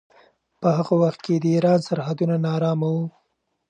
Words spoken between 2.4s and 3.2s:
ناارامه وو.